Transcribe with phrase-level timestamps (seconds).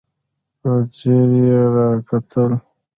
[0.59, 2.51] په ځير يې راکتل.